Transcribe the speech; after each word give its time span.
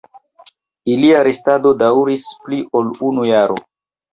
Ilia 0.93 1.19
restado 1.27 1.75
daŭris 1.83 2.27
pli 2.47 2.63
ol 2.81 2.91
unu 3.11 3.31
jaro. 3.33 3.63